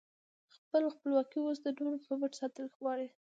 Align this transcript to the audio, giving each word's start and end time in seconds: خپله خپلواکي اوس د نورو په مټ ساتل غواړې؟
خپله 0.55 0.87
خپلواکي 0.95 1.39
اوس 1.41 1.57
د 1.63 1.67
نورو 1.79 1.97
په 2.05 2.13
مټ 2.19 2.31
ساتل 2.39 2.65
غواړې؟ 2.79 3.07